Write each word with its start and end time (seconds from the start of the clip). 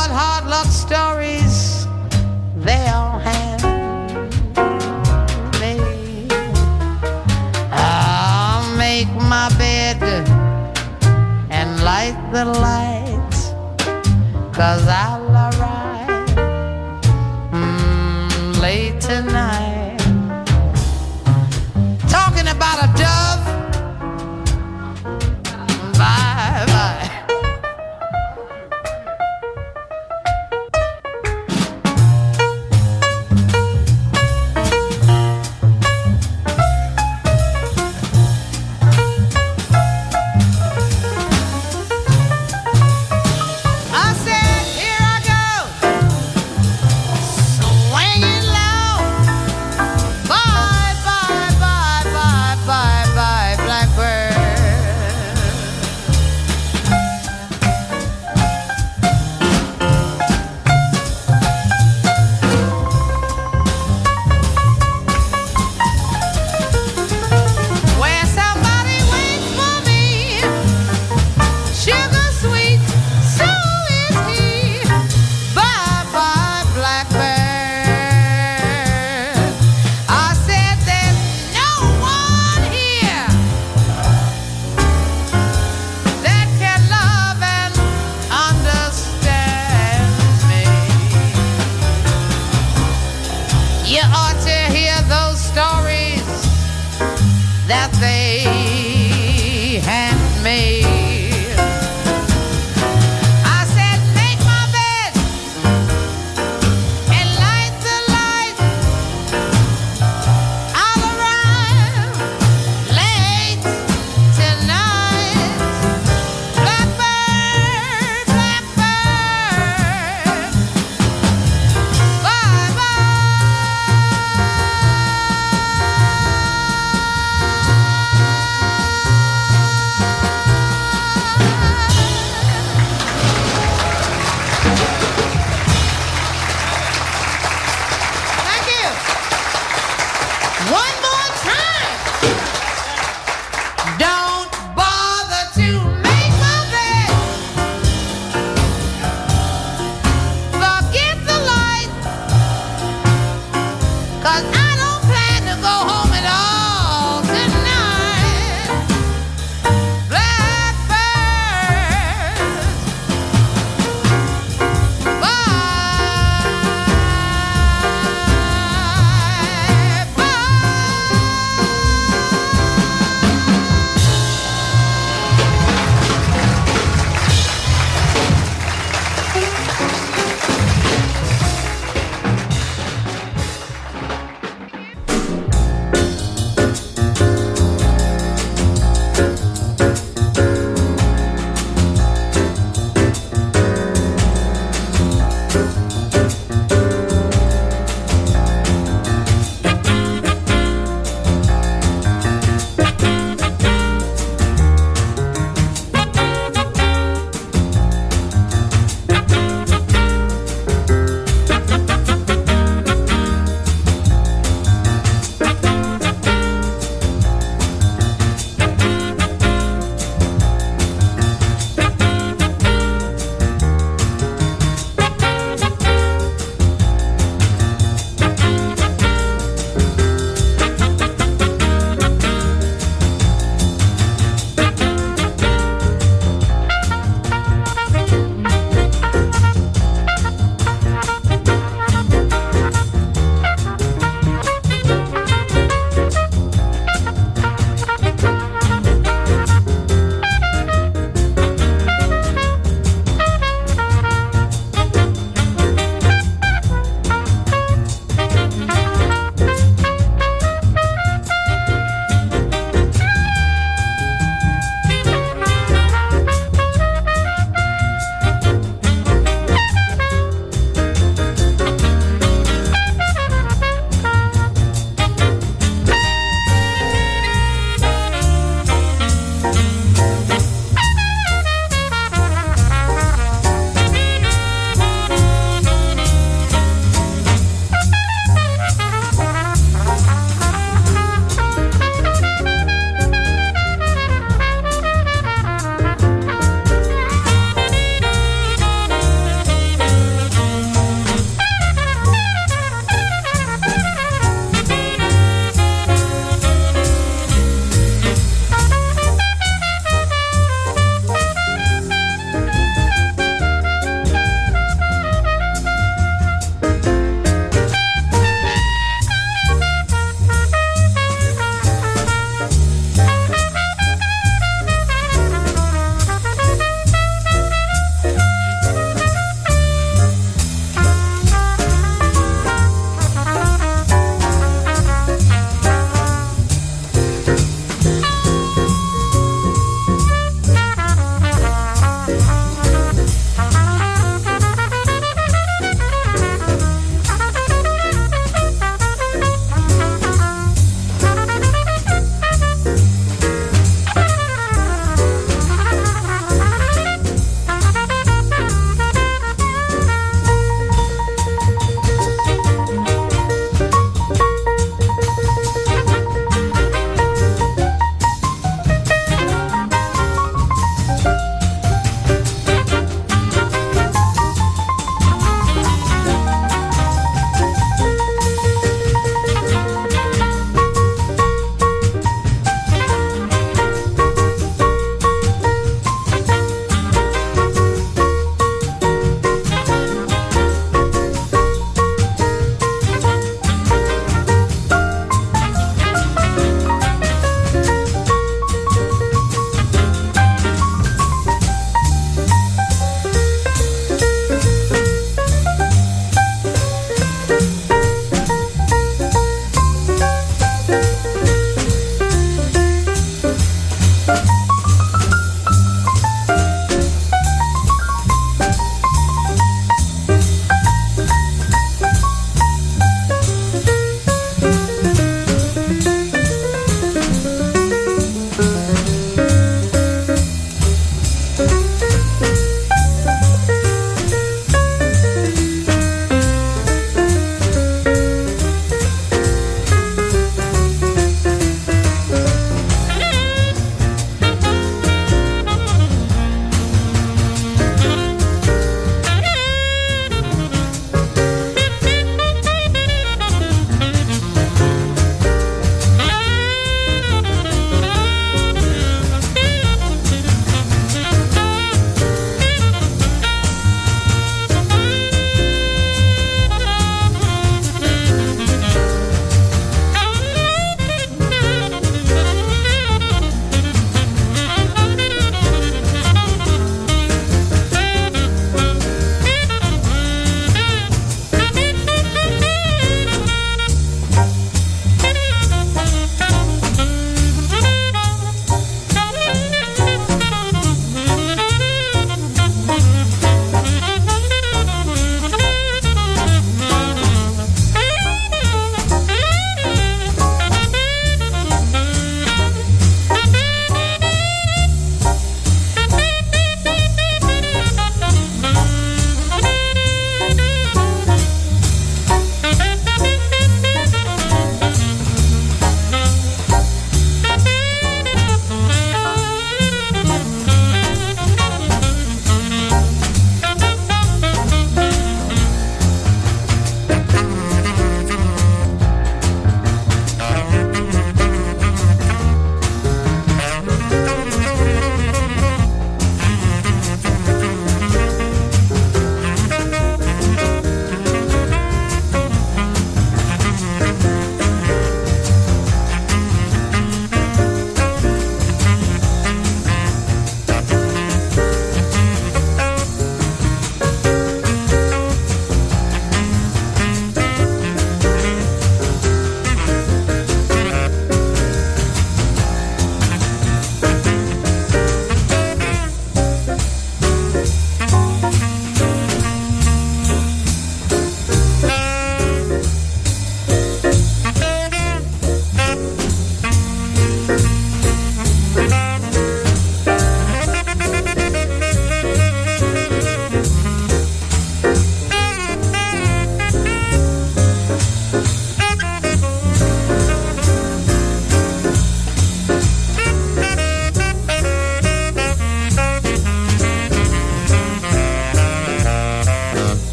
What 0.00 0.12
hard 0.12 0.46
luck 0.46 0.66
stories 0.68 1.86
they 2.56 2.88
all 2.88 3.18
have 3.18 3.62
made. 5.60 6.32
I'll 7.70 8.64
make 8.78 9.12
my 9.28 9.50
bed 9.58 10.02
and 11.50 11.84
light 11.84 12.16
the 12.32 12.46
lights, 12.46 13.50
cause 14.56 14.88
I'll 14.88 15.19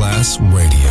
Masterclass 0.00 0.40
Radio, 0.50 0.89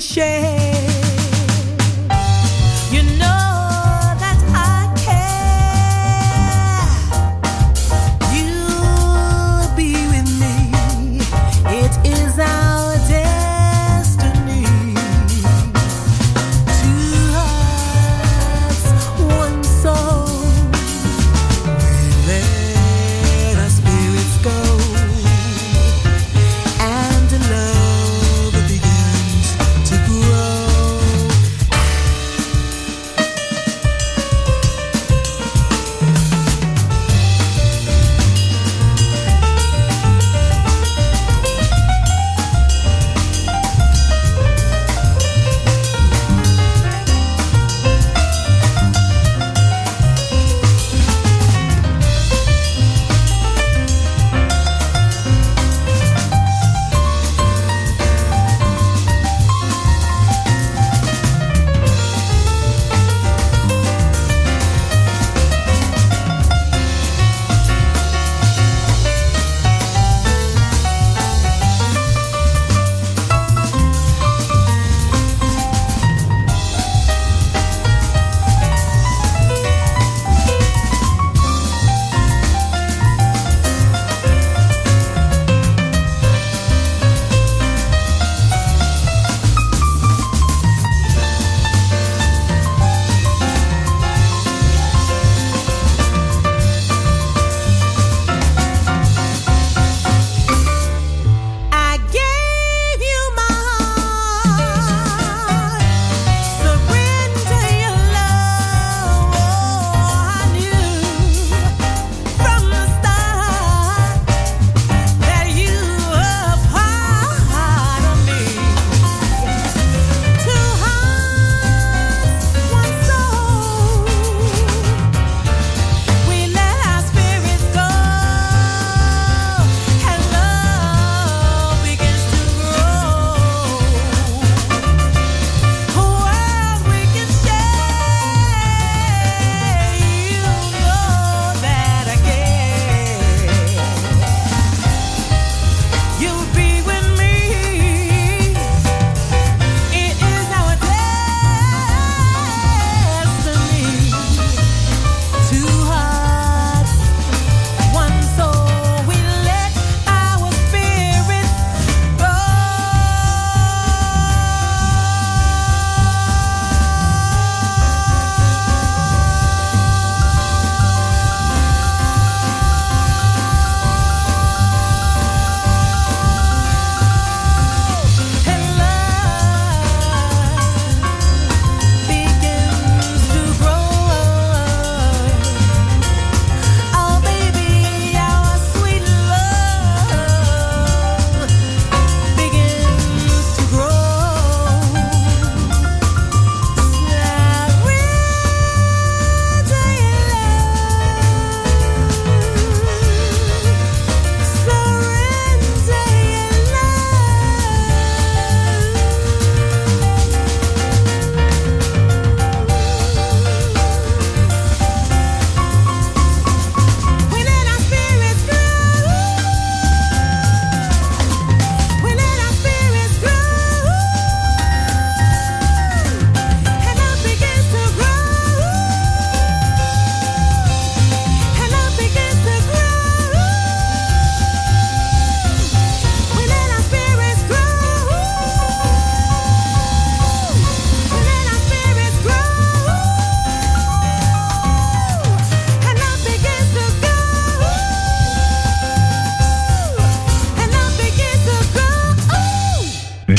share. 0.00 0.59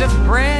Crust 0.00 0.59